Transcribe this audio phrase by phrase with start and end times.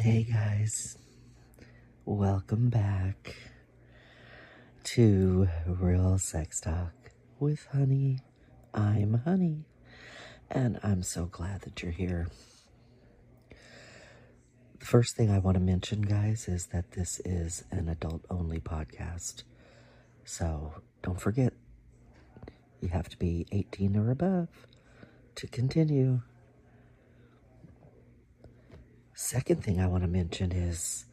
[0.00, 0.96] Hey guys,
[2.06, 3.36] welcome back
[4.84, 8.20] to Real Sex Talk with Hunny.
[8.72, 9.66] I'm Hunny,
[10.50, 12.28] and I'm so glad that you're here.
[14.78, 18.58] The first thing I want to mention, guys, is that this is an adult only
[18.58, 19.42] podcast.
[20.24, 21.52] So don't forget,
[22.80, 24.48] you have to be 18 or above
[25.34, 26.22] to continue.
[29.22, 31.04] Second thing I want to mention is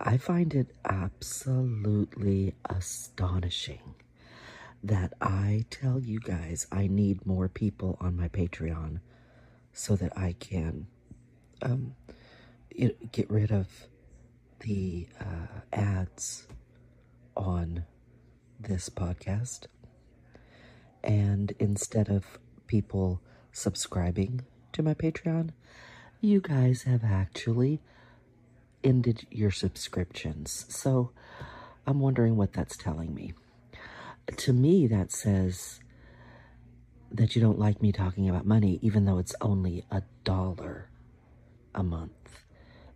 [0.00, 3.94] I find it absolutely astonishing
[4.82, 9.00] that I tell you guys I need more people on my Patreon
[9.74, 10.86] so that I can
[11.60, 11.94] um,
[13.12, 13.68] get rid of
[14.60, 16.48] the uh, ads
[17.36, 17.84] on
[18.58, 19.66] this podcast.
[21.04, 22.24] And instead of
[22.66, 23.20] people
[23.52, 24.40] subscribing
[24.72, 25.50] to my Patreon,
[26.20, 27.80] you guys have actually
[28.84, 30.66] ended your subscriptions.
[30.68, 31.10] So
[31.86, 33.32] I'm wondering what that's telling me.
[34.36, 35.80] To me, that says
[37.10, 40.88] that you don't like me talking about money, even though it's only a dollar
[41.74, 42.12] a month.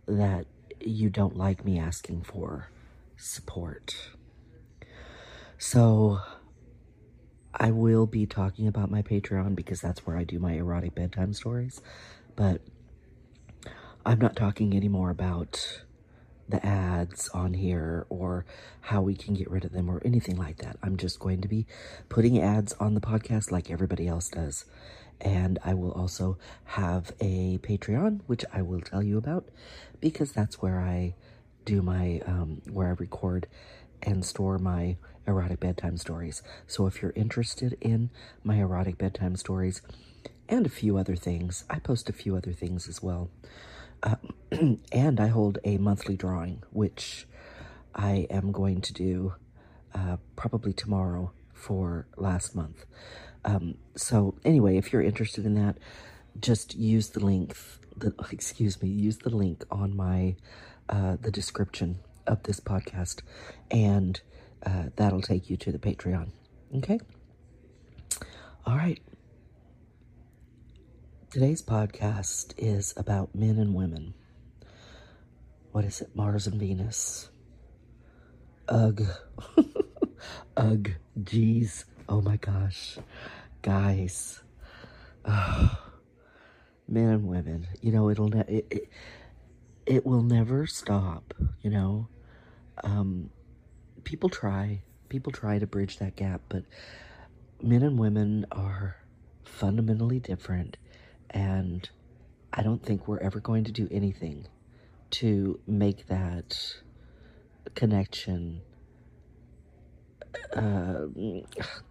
[0.07, 0.45] That
[0.79, 2.69] you don't like me asking for
[3.17, 3.95] support.
[5.57, 6.19] So
[7.53, 11.33] I will be talking about my Patreon because that's where I do my erotic bedtime
[11.33, 11.81] stories.
[12.35, 12.61] But
[14.07, 15.81] I'm not talking anymore about
[16.47, 18.45] the ads on here or
[18.81, 20.77] how we can get rid of them or anything like that.
[20.83, 21.65] I'm just going to be
[22.07, 24.65] putting ads on the podcast like everybody else does.
[25.19, 29.49] And I will also have a Patreon, which I will tell you about
[30.01, 31.15] because that's where I
[31.63, 33.47] do my, um, where I record
[34.03, 36.43] and store my erotic bedtime stories.
[36.67, 38.11] So if you're interested in
[38.43, 39.81] my erotic bedtime stories
[40.47, 43.31] and a few other things, I post a few other things as well.
[44.05, 44.15] Uh,
[44.91, 47.27] and I hold a monthly drawing, which
[47.93, 49.33] I am going to do
[49.93, 52.85] uh, probably tomorrow for last month.
[53.43, 55.77] Um, so anyway, if you're interested in that,
[56.39, 57.55] just use the link,
[57.97, 60.35] the, excuse me, use the link on my,
[60.89, 63.21] uh, the description of this podcast,
[63.71, 64.21] and
[64.65, 66.29] uh, that'll take you to the Patreon.
[66.77, 66.99] Okay?
[68.65, 68.99] All right.
[71.35, 74.13] Today's podcast is about men and women.
[75.73, 76.15] What is it?
[76.15, 77.27] Mars and Venus.
[78.69, 79.03] Ugh.
[80.55, 80.91] Ugh.
[81.19, 81.83] Jeez.
[82.07, 82.99] Oh my gosh.
[83.61, 84.43] Guys.
[85.25, 85.77] Oh.
[86.87, 87.67] Men and women.
[87.81, 88.89] You know, it'll ne- it, it,
[89.85, 92.07] it will never stop, you know.
[92.81, 93.29] Um,
[94.05, 94.83] people try.
[95.09, 96.63] People try to bridge that gap, but
[97.61, 98.95] men and women are
[99.43, 100.77] fundamentally different
[101.29, 101.89] and
[102.53, 104.47] I don't think we're ever going to do anything
[105.11, 106.75] to make that
[107.73, 108.61] connection
[110.55, 111.05] uh,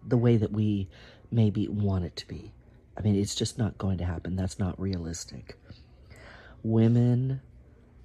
[0.07, 0.89] the way that we
[1.31, 2.53] maybe want it to be.
[2.97, 4.37] I mean, it's just not going to happen.
[4.37, 5.57] That's not realistic.
[6.63, 7.41] Women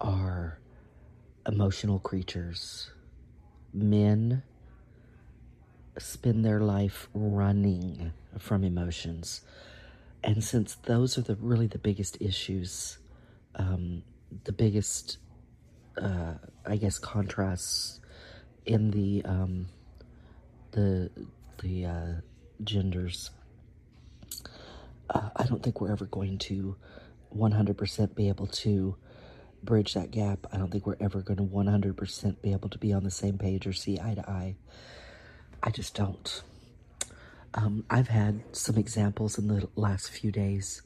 [0.02, 0.60] are
[1.46, 2.92] emotional creatures.
[3.74, 4.44] Men
[5.98, 9.42] spend their life running from emotions.
[10.24, 12.98] And since those are the really the biggest issues,
[13.56, 14.04] um,
[14.44, 15.18] the biggest,
[16.02, 16.34] uh,
[16.66, 18.00] I guess, contrasts
[18.66, 19.68] in the um,
[20.72, 21.10] the
[21.62, 22.14] the uh,
[22.64, 23.32] genders,
[25.10, 26.76] uh, I don't think we're ever going to
[27.36, 28.96] 100% be able to
[29.64, 30.48] bridge that gap.
[30.52, 33.38] I don't think we're ever going to 100% be able to be on the same
[33.38, 34.56] page or see eye to eye.
[35.62, 36.42] I just don't.
[37.54, 40.82] Um, I've had some examples in the last few days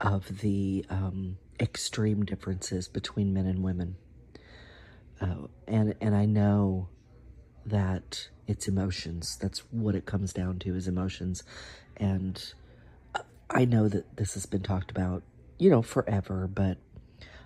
[0.00, 3.96] of the um, extreme differences between men and women.
[5.20, 6.88] Uh, and, and I know
[7.66, 9.36] that it's emotions.
[9.40, 11.42] That's what it comes down to is emotions.
[11.98, 12.42] And
[13.50, 15.22] I know that this has been talked about,
[15.58, 16.78] you know, forever, but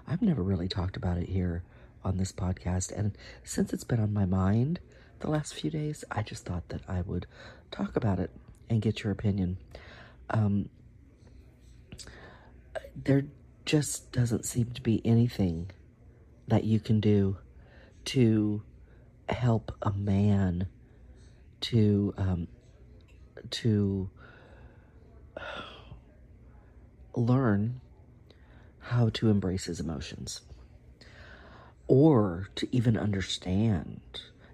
[0.07, 1.65] I've never really talked about it here
[2.05, 2.97] on this podcast.
[2.97, 4.79] And since it's been on my mind
[5.21, 7.27] the last few days, I just thought that I would
[7.71, 8.31] talk about it
[8.69, 9.59] and get your opinion.
[10.31, 10.69] Um,
[12.95, 13.25] there
[13.65, 15.71] just doesn't seem to be anything
[16.49, 17.39] that you can do
[18.07, 18.63] to
[19.29, 20.67] help a man
[21.61, 22.49] to um,
[23.51, 24.11] to
[27.17, 27.81] learn
[28.81, 30.43] how to embrace his emotions
[31.87, 34.01] or to even understand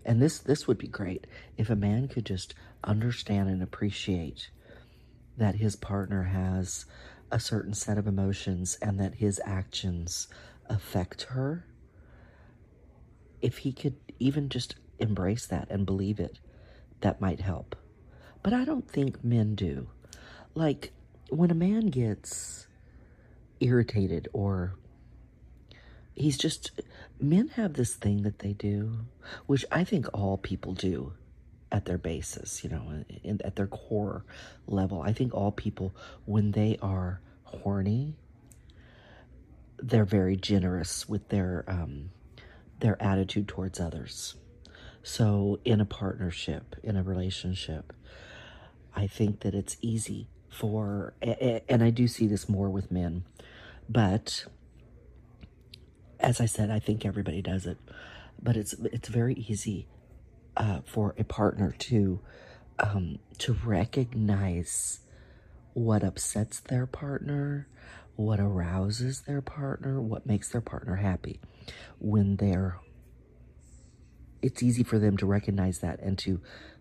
[0.05, 1.27] and this this would be great
[1.57, 2.55] if a man could just
[2.85, 4.51] understand and appreciate
[5.37, 6.87] that his partner has
[7.31, 10.29] a certain set of emotions and that his actions
[10.69, 11.65] affect her,
[13.41, 16.39] if he could even just embrace that and believe it,
[17.01, 17.77] that might help.
[18.43, 19.89] But I don't think men do.
[20.55, 20.93] Like,
[21.31, 22.67] when a man gets
[23.61, 24.75] irritated or
[26.15, 26.71] he's just,
[27.21, 28.99] men have this thing that they do,
[29.47, 31.13] which I think all people do
[31.73, 34.25] at their basis, you know, in, at their core
[34.67, 35.03] level.
[35.03, 38.15] I think all people, when they are horny,
[39.79, 42.11] they're very generous with their um,
[42.81, 44.35] their attitude towards others.
[45.03, 47.93] So, in a partnership, in a relationship,
[48.95, 53.25] I think that it's easy for, and I do see this more with men,
[53.89, 54.45] but
[56.21, 57.79] as I said, I think everybody does it,
[58.43, 59.87] but it's it's very easy
[60.57, 62.21] uh, for a partner to
[62.79, 65.01] um, to recognize
[65.73, 67.69] what upsets their partner,
[68.17, 71.41] what arouses their partner, what makes their partner happy
[71.99, 72.79] when they're
[74.43, 76.41] it's easy for them to recognize that and to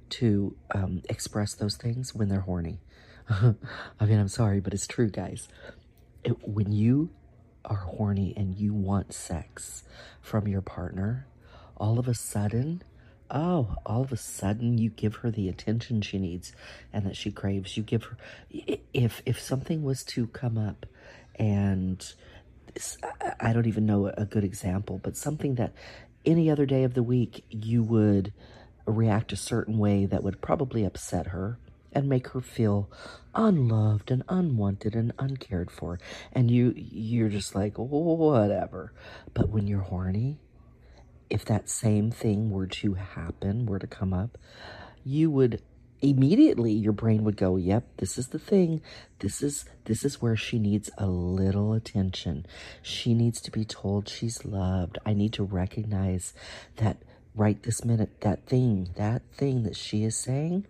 [0.10, 2.80] to um, express those things when they're horny.
[3.30, 5.48] I mean, I'm sorry, but it's true, guys.
[6.24, 7.12] It, when you
[7.66, 9.84] are horny and you want sex
[10.22, 11.28] from your partner,
[11.78, 12.82] all of a sudden,
[13.30, 16.52] oh, all of a sudden you give her the attention she needs
[16.92, 17.78] and that she craves.
[17.78, 18.18] You give her,
[18.94, 20.86] if, if something was to come up
[21.36, 22.14] and
[23.40, 25.74] I don't even know a good example, but something that
[26.26, 28.34] any other day of the week you would
[28.86, 31.58] react a certain way that would probably upset her
[31.94, 32.90] and make her feel
[33.34, 36.00] unloved and unwanted and uncared for.
[36.32, 38.94] And you you're just like whatever.
[39.34, 40.40] But when you're horny
[41.30, 44.38] if that same thing were to happen were to come up
[45.04, 45.62] you would
[46.02, 48.82] immediately your brain would go yep this is the thing.
[49.20, 52.46] This is this is where she needs a little attention.
[52.82, 54.98] She needs to be told she's loved.
[55.06, 56.34] I need to recognize
[56.78, 56.98] that
[57.36, 60.66] right this minute that thing that thing that she is saying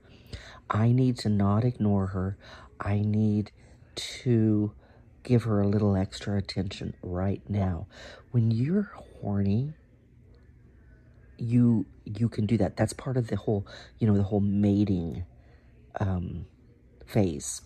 [0.69, 2.37] i need to not ignore her
[2.79, 3.51] i need
[3.95, 4.71] to
[5.23, 7.87] give her a little extra attention right now
[8.31, 8.91] when you're
[9.21, 9.73] horny
[11.39, 12.75] you you can do that.
[12.75, 13.65] That's part of the whole,
[13.99, 15.23] you know, the whole mating
[15.99, 16.45] um,
[17.05, 17.61] phase.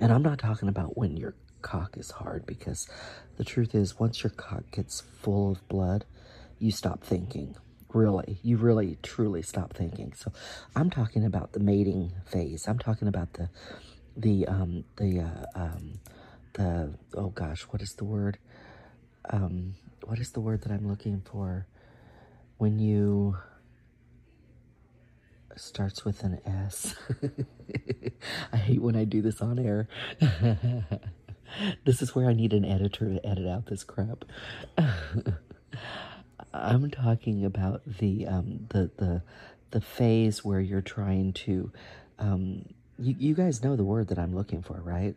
[0.00, 2.88] And I'm not talking about when your cock is hard because
[3.36, 6.04] the truth is once your cock gets full of blood,
[6.58, 7.56] you stop thinking.
[7.94, 10.12] Really, you really truly stop thinking.
[10.14, 10.32] So
[10.76, 12.68] I'm talking about the mating phase.
[12.68, 13.48] I'm talking about the
[14.16, 16.00] the um the uh, um
[16.54, 18.38] the oh gosh, what is the word?
[19.30, 19.74] Um
[20.04, 21.66] what is the word that I'm looking for?
[22.58, 23.36] when you
[25.56, 26.94] starts with an S.
[28.52, 29.88] I hate when I do this on air.
[31.84, 34.24] this is where I need an editor to edit out this crap.
[36.60, 39.22] I'm talking about the um, the the
[39.70, 41.70] the phase where you're trying to
[42.18, 42.64] um,
[42.98, 45.14] you, you guys know the word that I'm looking for, right?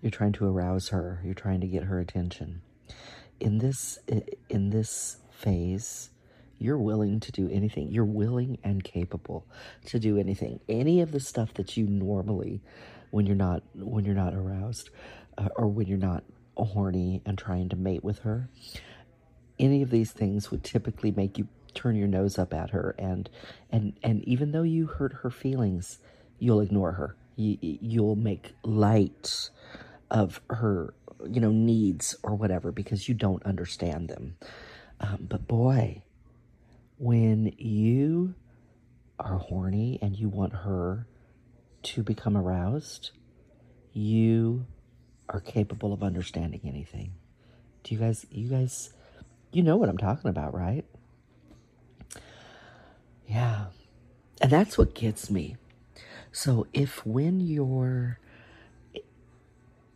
[0.00, 1.20] You're trying to arouse her.
[1.24, 2.62] You're trying to get her attention.
[3.40, 3.98] In this
[4.48, 6.10] in this phase,
[6.58, 7.90] you're willing to do anything.
[7.90, 9.46] You're willing and capable
[9.86, 10.60] to do anything.
[10.68, 12.60] Any of the stuff that you normally,
[13.10, 14.90] when you're not when you're not aroused,
[15.38, 16.24] uh, or when you're not
[16.56, 18.48] horny and trying to mate with her,
[19.62, 23.30] any of these things would typically make you turn your nose up at her, and
[23.70, 25.98] and and even though you hurt her feelings,
[26.38, 27.16] you'll ignore her.
[27.36, 29.48] You, you'll make light
[30.10, 30.92] of her,
[31.26, 34.36] you know, needs or whatever because you don't understand them.
[35.00, 36.02] Um, but boy,
[36.98, 38.34] when you
[39.18, 41.06] are horny and you want her
[41.82, 43.12] to become aroused,
[43.92, 44.66] you
[45.28, 47.12] are capable of understanding anything.
[47.82, 48.92] Do you guys, you guys,
[49.52, 50.84] you know what I'm talking about, right?
[53.26, 53.66] Yeah.
[54.40, 55.56] And that's what gets me.
[56.32, 58.18] So if when you're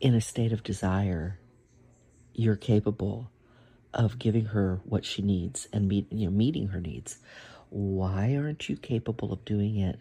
[0.00, 1.38] in a state of desire,
[2.34, 3.30] you're capable
[3.94, 7.18] of giving her what she needs and meet, you know, meeting her needs.
[7.70, 9.98] Why aren't you capable of doing it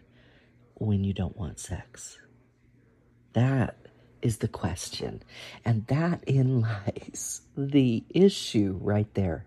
[0.74, 2.18] when you don't want sex?
[3.32, 3.85] That
[4.22, 5.22] is the question.
[5.64, 9.46] And that in lies the issue right there.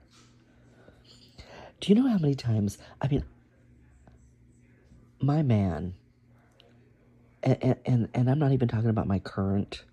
[1.80, 3.24] Do you know how many times, I mean,
[5.22, 5.94] my man,
[7.42, 9.84] and, and, and I'm not even talking about my current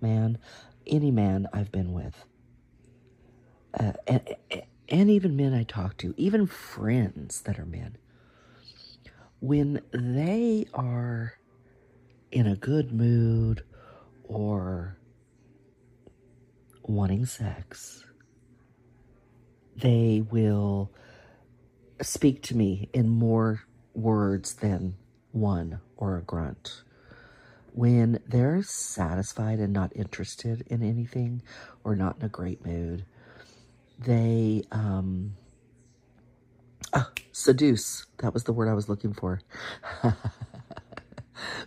[0.00, 0.38] man,
[0.86, 2.24] any man I've been with,
[3.78, 4.36] uh, and,
[4.88, 7.96] and even men I talk to, even friends that are men,
[9.40, 11.34] when they are
[12.32, 13.62] in a good mood
[14.28, 14.98] or
[16.84, 18.04] wanting sex,
[19.76, 20.90] They will
[22.02, 23.62] speak to me in more
[23.94, 24.96] words than
[25.32, 26.82] one or a grunt.
[27.72, 31.42] When they're satisfied and not interested in anything
[31.84, 33.04] or not in a great mood,
[33.98, 35.36] they um,
[36.94, 38.06] ah, seduce.
[38.18, 39.40] That was the word I was looking for.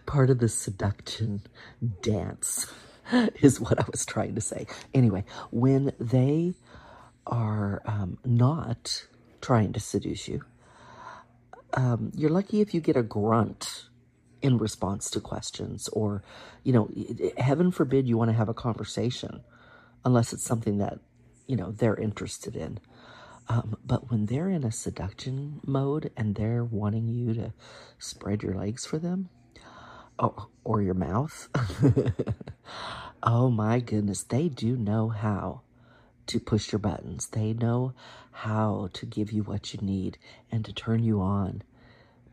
[0.05, 1.41] Part of the seduction
[2.01, 2.71] dance
[3.41, 4.67] is what I was trying to say.
[4.93, 6.53] Anyway, when they
[7.27, 9.05] are um, not
[9.41, 10.43] trying to seduce you,
[11.73, 13.85] um, you're lucky if you get a grunt
[14.41, 16.23] in response to questions or,
[16.63, 16.89] you know,
[17.37, 19.41] heaven forbid you want to have a conversation
[20.05, 20.99] unless it's something that,
[21.47, 22.79] you know, they're interested in.
[23.47, 27.53] Um, but when they're in a seduction mode and they're wanting you to
[27.97, 29.29] spread your legs for them,
[30.19, 31.49] oh, or your mouth,
[33.23, 35.61] oh my goodness, they do know how
[36.27, 37.27] to push your buttons.
[37.27, 37.93] They know
[38.31, 40.17] how to give you what you need
[40.51, 41.63] and to turn you on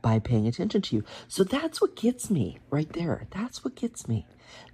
[0.03, 1.05] by paying attention to you.
[1.29, 3.27] So that's what gets me right there.
[3.31, 4.27] That's what gets me.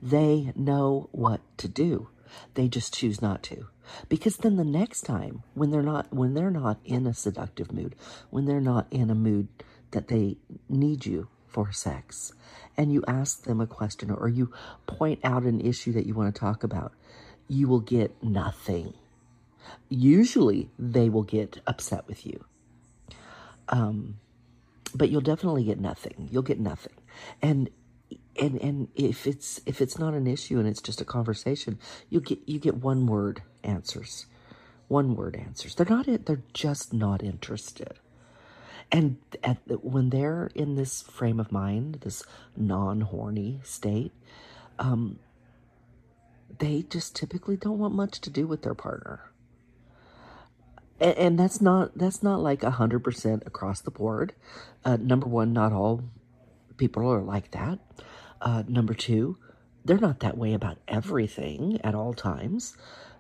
[0.03, 2.09] They know what to do.
[2.55, 3.69] They just choose not to.
[4.09, 7.95] Because then the next time when they're not when they're not in a seductive mood,
[8.31, 9.49] when they're not in a mood
[9.93, 10.39] that they
[10.69, 12.33] need you for sex,
[12.77, 14.53] and you ask them a question or you
[14.87, 16.93] point out an issue that you want to talk about,
[17.49, 18.95] you will get nothing
[19.89, 22.45] usually they will get upset with you.
[23.69, 24.19] Um,
[24.95, 26.29] but you'll definitely get nothing.
[26.31, 26.95] You'll get nothing.
[27.41, 27.71] And
[28.41, 31.79] and and if it's if it's not an issue and it's just a conversation,
[32.11, 34.27] you get you get one word answers.
[34.89, 35.75] One word answers.
[35.75, 36.27] They're not it.
[36.27, 37.95] they're just not interested.
[38.91, 42.25] And at the, when they're in this frame of mind, this
[42.57, 44.13] non-horny state,
[44.79, 45.19] um,
[46.59, 49.33] they just typically don't want much to do with their partner
[51.03, 54.35] and, and that's not that's not like a hundred percent across the board.
[54.85, 56.05] Uh, number one, not all
[56.77, 57.79] people are like that.
[58.41, 59.37] Uh, number two,
[59.85, 62.77] they're not that way about everything at all times.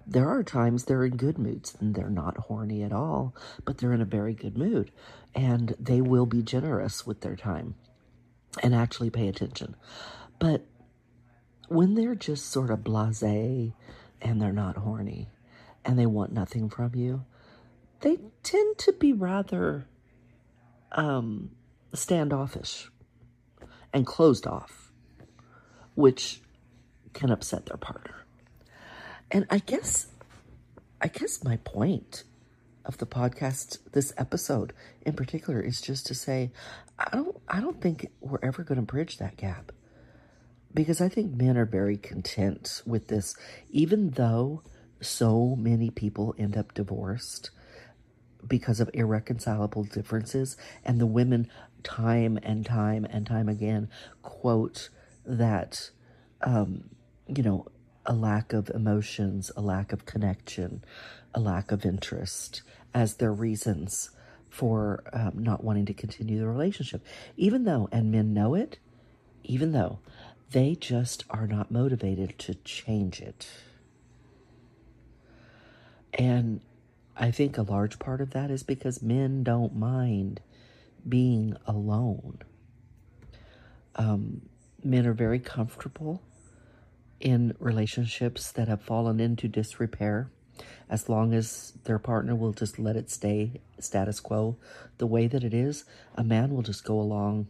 [0.06, 3.92] There are times they're in good moods and they're not horny at all, but they're
[3.92, 4.90] in a very good mood
[5.34, 7.74] and they will be generous with their time
[8.62, 9.76] and actually pay attention.
[10.38, 10.64] But
[11.68, 15.28] when they're just sort of blase and they're not horny
[15.84, 17.24] and they want nothing from you,
[18.00, 19.86] they tend to be rather
[20.92, 21.50] um,
[21.94, 22.90] standoffish
[23.92, 24.92] and closed off,
[25.94, 26.40] which
[27.12, 28.14] can upset their partner.
[29.30, 30.08] And I guess,
[31.00, 32.24] I guess my point
[32.84, 34.72] of the podcast, this episode
[35.02, 36.50] in particular, is just to say,
[36.98, 39.72] I don't, I don't think we're ever going to bridge that gap
[40.74, 43.34] because I think men are very content with this,
[43.70, 44.62] even though
[45.00, 47.50] so many people end up divorced
[48.46, 50.56] because of irreconcilable differences.
[50.84, 51.48] And the women,
[51.82, 53.88] time and time and time again,
[54.22, 54.88] quote
[55.24, 55.90] that,
[56.42, 56.90] um,
[57.28, 57.66] you know,
[58.06, 60.84] a lack of emotions, a lack of connection,
[61.34, 62.62] a lack of interest
[62.94, 64.10] as their reasons
[64.48, 67.04] for um, not wanting to continue the relationship.
[67.36, 68.78] Even though, and men know it,
[69.44, 69.98] even though
[70.50, 73.48] they just are not motivated to change it.
[76.14, 76.60] And
[77.16, 80.40] I think a large part of that is because men don't mind
[81.08, 82.38] being alone.
[83.96, 84.42] Um,
[84.84, 86.22] men are very comfortable
[87.20, 90.30] in relationships that have fallen into disrepair
[90.88, 94.56] as long as their partner will just let it stay status quo
[94.98, 95.84] the way that it is
[96.16, 97.46] a man will just go along.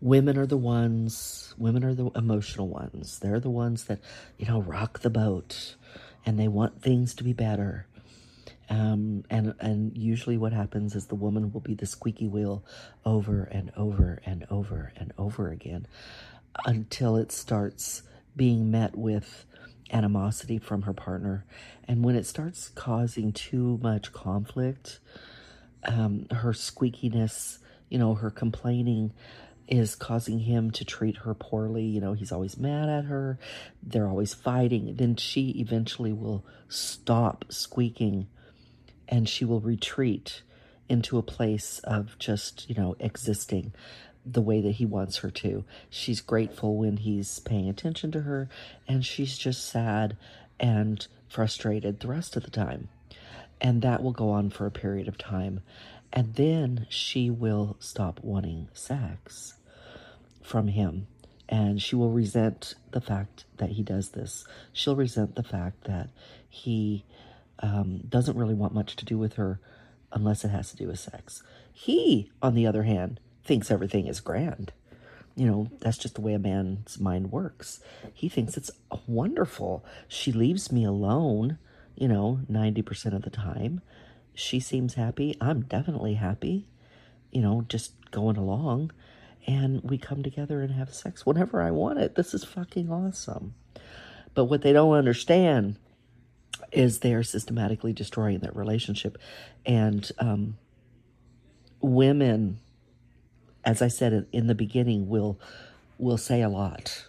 [0.00, 3.18] Women are the ones women are the emotional ones.
[3.18, 4.00] They're the ones that
[4.38, 5.76] you know rock the boat
[6.24, 7.86] and they want things to be better.
[8.68, 12.64] Um, and and usually what happens is the woman will be the squeaky wheel
[13.04, 15.86] over and over and over and over again
[16.64, 18.02] until it starts
[18.36, 19.44] being met with
[19.90, 21.44] animosity from her partner.
[21.86, 25.00] And when it starts causing too much conflict,
[25.84, 27.58] um, her squeakiness,
[27.88, 29.12] you know, her complaining
[29.68, 31.84] is causing him to treat her poorly.
[31.84, 33.38] You know, he's always mad at her.
[33.82, 34.96] They're always fighting.
[34.96, 38.28] Then she eventually will stop squeaking
[39.08, 40.42] and she will retreat
[40.88, 43.72] into a place of just, you know, existing
[44.24, 45.64] the way that he wants her to.
[45.90, 48.48] She's grateful when he's paying attention to her,
[48.86, 50.16] and she's just sad
[50.60, 52.88] and frustrated the rest of the time.
[53.60, 55.60] And that will go on for a period of time.
[56.12, 59.54] And then she will stop wanting sex
[60.42, 61.06] from him.
[61.48, 64.44] And she will resent the fact that he does this.
[64.72, 66.10] She'll resent the fact that
[66.48, 67.04] he
[67.60, 69.60] um, doesn't really want much to do with her
[70.12, 71.42] unless it has to do with sex.
[71.72, 74.72] He, on the other hand, thinks everything is grand.
[75.34, 77.80] You know, that's just the way a man's mind works.
[78.12, 78.70] He thinks it's
[79.06, 79.84] wonderful.
[80.06, 81.58] She leaves me alone,
[81.96, 83.80] you know, 90% of the time.
[84.34, 85.36] She seems happy.
[85.40, 86.68] I'm definitely happy,
[87.30, 88.92] you know, just going along.
[89.46, 92.14] And we come together and have sex whenever I want it.
[92.14, 93.54] This is fucking awesome.
[94.34, 95.76] But what they don't understand
[96.70, 99.18] is they are systematically destroying that relationship.
[99.66, 100.58] And um,
[101.80, 102.60] women,
[103.64, 105.38] as I said in the beginning, will
[105.98, 107.06] will say a lot.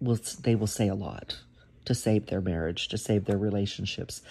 [0.00, 1.40] Will they will say a lot
[1.84, 4.22] to save their marriage, to save their relationships.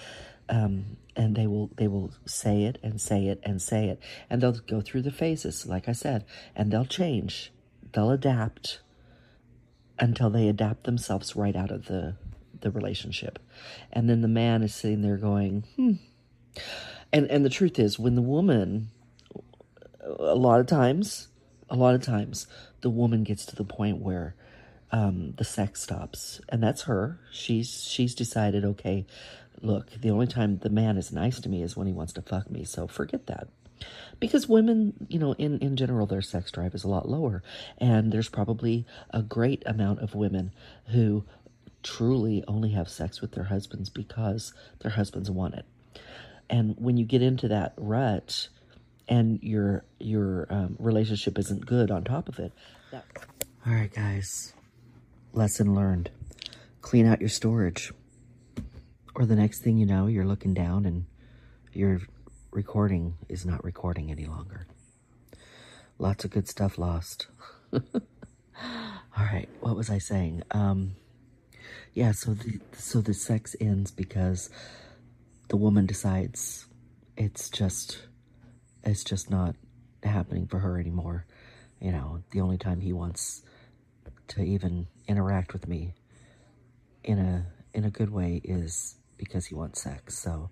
[0.48, 4.00] Um, and they will they will say it and say it and say it
[4.30, 6.24] and they'll go through the phases like i said
[6.56, 7.52] and they'll change
[7.92, 8.80] they'll adapt
[10.00, 12.16] until they adapt themselves right out of the
[12.62, 13.40] the relationship.
[13.92, 15.94] And then the man is sitting there going, hmm.
[17.12, 18.90] And and the truth is when the woman
[20.02, 21.28] a lot of times,
[21.70, 22.48] a lot of times
[22.82, 24.36] the woman gets to the point where
[24.92, 27.20] um, the sex stops, and that's her.
[27.32, 29.06] She's she's decided, okay,
[29.62, 32.22] look, the only time the man is nice to me is when he wants to
[32.22, 32.64] fuck me.
[32.64, 33.50] So forget that
[34.20, 37.44] because women, you know, in, in general, their sex drive is a lot lower.
[37.78, 40.52] And there's probably a great amount of women
[40.88, 41.24] who
[41.84, 45.66] truly only have sex with their husbands because their husbands want it.
[46.50, 48.50] And when you get into that rut
[49.10, 52.54] and your your um, relationship isn't good on top of it.
[52.92, 53.06] That...
[53.66, 54.54] All right, guys.
[55.34, 56.12] Lesson learned.
[56.82, 57.92] Clean out your storage.
[59.16, 61.06] Or the next thing you know, you're looking down and
[61.74, 62.00] your
[62.52, 64.66] recording is not recording any longer.
[65.98, 67.28] Lots of good stuff lost.
[67.74, 67.82] All
[69.18, 70.44] right, what was I saying?
[70.52, 70.96] Um,
[71.94, 74.50] yeah, so the so the sex ends because
[75.50, 76.68] the woman decides
[77.18, 78.00] it's just
[78.84, 79.56] it's just not
[80.04, 81.26] happening for her anymore.
[81.80, 83.42] You know, the only time he wants
[84.30, 85.94] to even interact with me
[87.04, 90.18] in a in a good way is because he wants sex.
[90.18, 90.50] So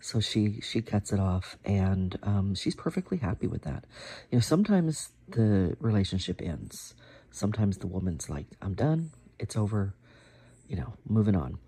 [0.00, 3.84] so she she cuts it off and um, she's perfectly happy with that.
[4.30, 6.94] You know, sometimes the relationship ends.
[7.30, 9.10] Sometimes the woman's like, I'm done.
[9.38, 9.94] It's over
[10.68, 11.58] you know, moving on.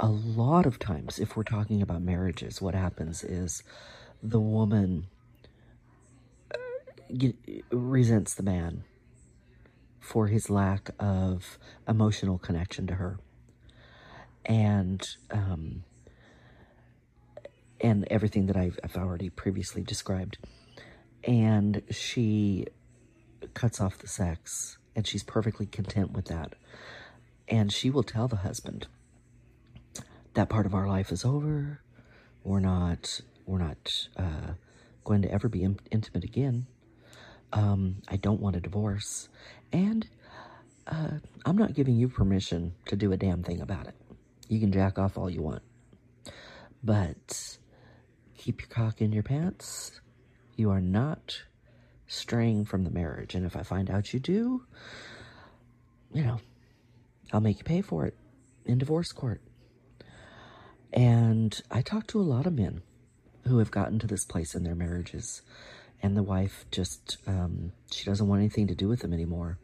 [0.00, 3.62] A lot of times, if we're talking about marriages, what happens is
[4.22, 5.06] the woman
[6.52, 6.56] uh,
[7.70, 8.84] resents the man
[10.00, 13.18] for his lack of emotional connection to her.
[14.44, 15.82] And, um,
[17.80, 20.38] and everything that I've, I've already previously described.
[21.24, 22.66] And she
[23.54, 26.54] cuts off the sex, and she's perfectly content with that.
[27.48, 28.86] And she will tell the husband,
[30.34, 31.80] that part of our life is over.
[32.44, 34.52] We're not, we're not uh,
[35.04, 36.66] going to ever be in intimate again.
[37.52, 39.28] Um, I don't want a divorce.
[39.72, 40.06] And
[40.86, 41.12] uh,
[41.44, 43.94] I'm not giving you permission to do a damn thing about it.
[44.48, 45.62] You can jack off all you want.
[46.82, 47.58] But
[48.36, 50.00] keep your cock in your pants.
[50.56, 51.42] You are not
[52.08, 53.34] straying from the marriage.
[53.34, 54.62] And if I find out you do,
[56.12, 56.40] you know,
[57.32, 58.16] I'll make you pay for it
[58.64, 59.40] in divorce court.
[60.92, 62.82] And I talk to a lot of men
[63.46, 65.42] who have gotten to this place in their marriages,
[66.02, 69.58] and the wife just, um, she doesn't want anything to do with them anymore.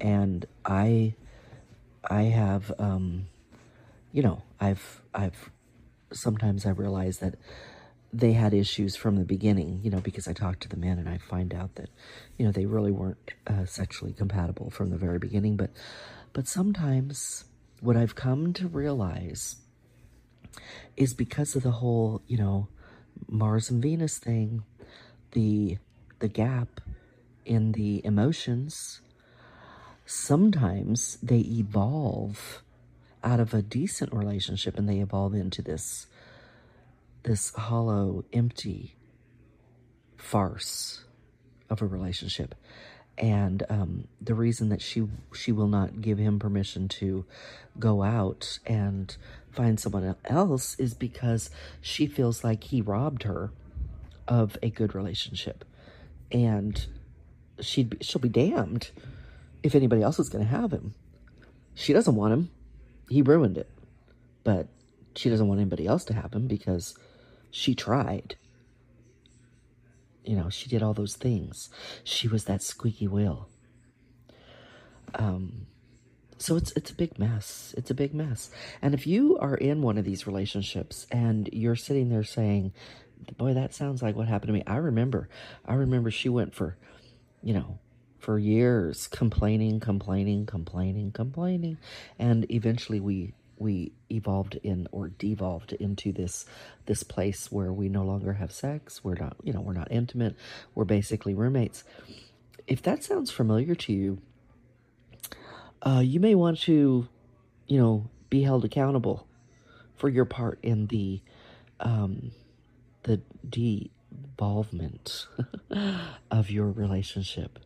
[0.00, 1.14] And I,
[2.08, 3.26] I have, um,
[4.12, 5.50] you know, I've, I've,
[6.12, 7.34] sometimes I realize that
[8.12, 11.08] they had issues from the beginning, you know, because I talked to the men and
[11.08, 11.90] I find out that,
[12.38, 15.56] you know, they really weren't uh, sexually compatible from the very beginning.
[15.56, 15.70] But
[16.32, 17.44] but sometimes
[17.80, 19.56] what I've come to realize
[20.96, 22.68] is because of the whole, you know,
[23.28, 24.62] Mars and Venus thing,
[25.32, 25.78] the
[26.20, 26.80] the gap
[27.44, 29.00] in the emotions,
[30.04, 32.62] sometimes they evolve
[33.24, 36.06] out of a decent relationship and they evolve into this
[37.24, 38.94] this hollow, empty
[40.16, 41.04] farce
[41.68, 42.54] of a relationship.
[43.16, 45.04] And um, the reason that she
[45.34, 47.24] she will not give him permission to
[47.78, 49.14] go out and
[49.58, 53.50] find someone else is because she feels like he robbed her
[54.28, 55.64] of a good relationship.
[56.30, 56.86] And
[57.60, 58.92] she'd be, she'll be damned
[59.64, 60.94] if anybody else is going to have him.
[61.74, 62.50] She doesn't want him.
[63.08, 63.68] He ruined it.
[64.44, 64.68] But
[65.16, 66.96] she doesn't want anybody else to have him because
[67.50, 68.36] she tried.
[70.24, 71.68] You know, she did all those things.
[72.04, 73.48] She was that squeaky wheel.
[75.16, 75.66] Um,
[76.38, 77.74] so it's it's a big mess.
[77.76, 78.50] It's a big mess.
[78.80, 82.72] And if you are in one of these relationships and you're sitting there saying,
[83.36, 85.28] "Boy, that sounds like what happened to me." I remember.
[85.64, 86.76] I remember she went for,
[87.42, 87.78] you know,
[88.18, 91.78] for years complaining, complaining, complaining, complaining,
[92.18, 96.46] and eventually we we evolved in or devolved into this
[96.86, 99.04] this place where we no longer have sex.
[99.04, 100.36] We're not, you know, we're not intimate.
[100.74, 101.84] We're basically roommates.
[102.66, 104.20] If that sounds familiar to you,
[105.82, 107.08] uh, you may want to,
[107.66, 109.26] you know, be held accountable
[109.96, 111.20] for your part in the
[111.80, 112.32] um,
[113.04, 115.26] the devolvement
[116.30, 117.58] of your relationship.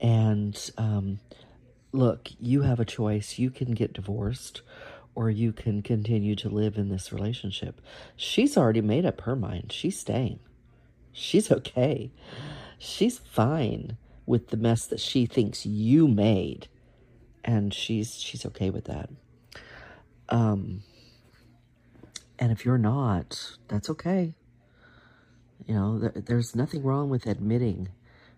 [0.00, 1.20] And um,
[1.92, 3.38] look, you have a choice.
[3.38, 4.62] You can get divorced
[5.14, 7.80] or you can continue to live in this relationship.
[8.16, 9.72] She's already made up her mind.
[9.72, 10.38] She's staying.
[11.12, 12.10] She's okay.
[12.78, 16.68] She's fine with the mess that she thinks you made.
[17.50, 19.10] And she's she's okay with that.
[20.28, 20.82] Um
[22.38, 24.34] and if you're not, that's okay.
[25.66, 27.88] You know, th- there's nothing wrong with admitting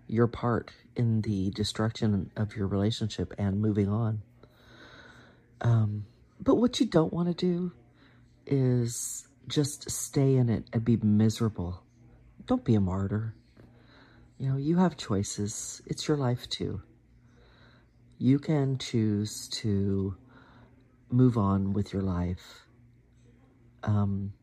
[0.09, 4.23] your part in the destruction of your relationship and moving on.
[5.61, 6.07] Um,
[6.41, 7.73] but what you don't want to do
[8.47, 11.83] is just stay in it and be miserable.
[12.47, 13.35] Don't be a martyr.
[14.39, 15.81] You know, you have choices.
[15.87, 16.83] It's your life too.
[18.23, 20.15] You can choose to
[21.11, 22.69] move on with your life.
[23.83, 24.35] Um,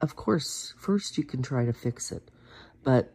[0.00, 2.30] of course, first you can try to fix it,
[2.84, 3.12] but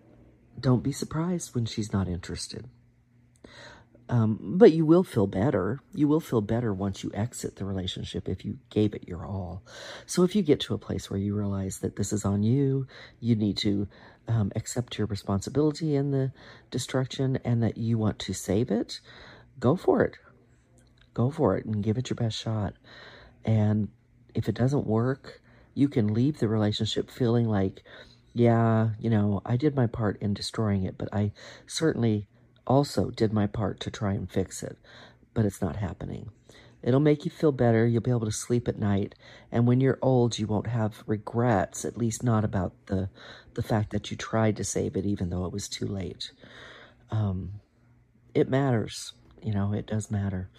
[0.60, 2.65] don't be surprised when she's not interested.
[4.10, 5.79] Um, but you will feel better.
[5.93, 9.63] You will feel better once you exit the relationship if you gave it your all.
[10.05, 12.86] So if you get to a place where you realize that this is on you,
[13.21, 13.88] you need to
[14.27, 16.34] um, accept your responsibility in the
[16.69, 18.99] destruction and that you want to save it,
[19.59, 20.17] go for it.
[21.13, 22.73] Go for it and give it your best shot.
[23.43, 23.89] And
[24.33, 25.41] if it doesn't work,
[25.73, 27.83] you can leave the relationship feeling like,
[28.33, 31.31] yeah, you know, I did my part in destroying it, but I
[31.67, 32.27] certainly
[32.67, 34.77] also did my part to try and fix it,
[35.33, 36.29] but it's not happening.
[36.83, 37.87] It'll make you feel better.
[37.87, 39.15] You'll be able to sleep at night.
[39.51, 43.09] And when you're old, you won't have regrets, at least not about the,
[43.55, 46.31] the fact that you tried to save it, even though it was too late.
[47.09, 47.53] Um,
[48.35, 49.13] it matters.
[49.45, 50.49] You know, it does matter.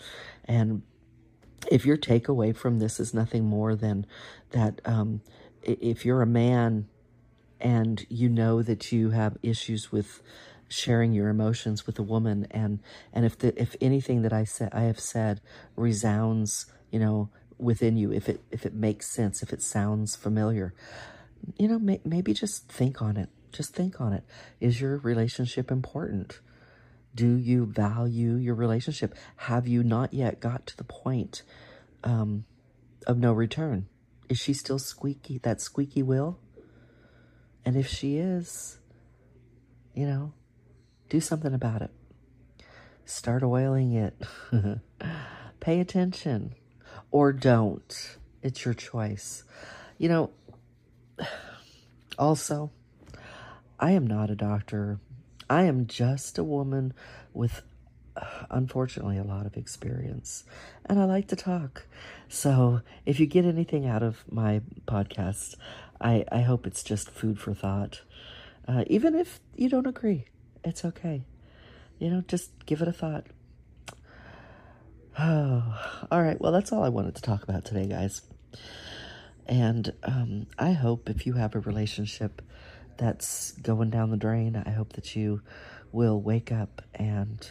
[0.44, 0.82] And
[1.70, 4.06] if your takeaway from this is nothing more than
[4.50, 5.20] that um,
[5.62, 6.88] if you're a man
[7.60, 10.22] and you know that you have issues with
[10.68, 12.80] sharing your emotions with a woman and
[13.12, 15.40] and if the if anything that I said I have said
[15.74, 20.74] resounds you know within you if it if it makes sense if it sounds familiar
[21.58, 23.28] you know may, maybe just think on it.
[23.52, 24.24] Just think on it.
[24.60, 26.40] Is your relationship important
[27.16, 31.42] do you value your relationship have you not yet got to the point
[32.04, 32.44] um,
[33.06, 33.88] of no return
[34.28, 36.38] is she still squeaky that squeaky wheel
[37.64, 38.78] and if she is
[39.94, 40.32] you know
[41.08, 41.90] do something about it.
[43.04, 44.20] Start oiling it.
[45.60, 46.54] Pay attention.
[47.10, 48.16] Or don't.
[48.42, 49.44] It's your choice.
[49.98, 50.30] You know,
[52.18, 52.72] also,
[53.78, 54.98] I am not a doctor.
[55.48, 56.92] I am just a woman
[57.32, 57.62] with,
[58.50, 60.44] unfortunately, a lot of experience.
[60.84, 61.86] And I like to talk.
[62.28, 65.54] So if you get anything out of my podcast,
[66.00, 68.02] I, I hope it's just food for thought.
[68.66, 70.26] Uh, even if you don't agree.
[70.64, 71.22] It's okay.
[71.98, 73.26] You know, just give it a thought.
[75.18, 76.40] Oh, all right.
[76.40, 78.22] Well, that's all I wanted to talk about today, guys.
[79.46, 82.42] And um, I hope if you have a relationship
[82.98, 85.42] that's going down the drain, I hope that you
[85.92, 87.50] will wake up and,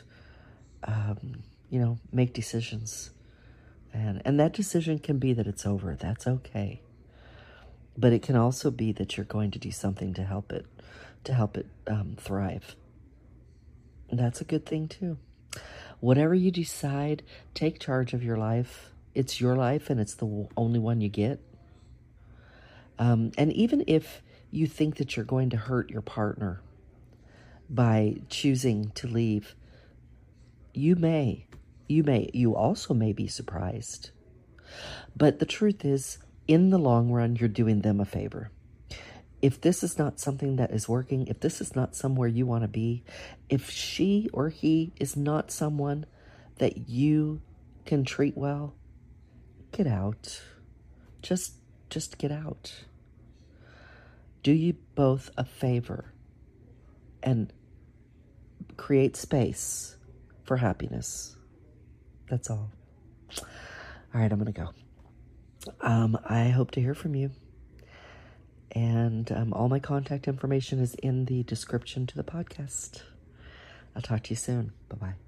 [0.84, 3.12] um, you know, make decisions.
[3.94, 5.96] And, and that decision can be that it's over.
[5.96, 6.82] That's okay.
[7.98, 10.66] But it can also be that you're going to do something to help it,
[11.24, 12.76] to help it um, thrive.
[14.12, 15.18] That's a good thing too.
[16.00, 18.92] Whatever you decide, take charge of your life.
[19.14, 21.40] It's your life and it's the only one you get.
[23.00, 26.62] Um, and even if you think that you're going to hurt your partner
[27.70, 29.56] by choosing to leave,
[30.74, 31.48] you may.
[31.88, 32.30] You may.
[32.34, 34.12] You also may be surprised.
[35.16, 38.52] But the truth is, in the long run, you're doing them a favor
[39.46, 42.64] if this is not something that is working, if this is not somewhere you want
[42.64, 43.04] to be,
[43.48, 46.04] if she or he is not someone
[46.58, 47.40] that you
[47.86, 48.74] can treat well,
[49.72, 50.42] get out.
[51.22, 51.58] Just
[51.92, 52.86] just get out.
[54.46, 56.14] Do you both a favor
[57.24, 57.52] and
[58.78, 59.98] create space
[60.44, 61.36] for happiness.
[62.30, 62.70] That's all.
[63.40, 64.70] All right, I'm going to go.
[65.82, 67.32] Um, I hope to hear from you.
[68.72, 73.02] And um, all my contact information is in the description to the podcast.
[73.96, 74.74] I'll talk to you soon.
[74.90, 75.25] Bye bye.